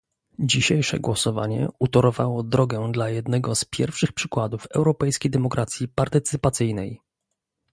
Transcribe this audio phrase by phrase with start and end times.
[0.39, 7.01] Dzisiejsze głosowanie utorowało drogę dla jednego z pierwszych przykładów europejskiej demokracji partycypacyjnej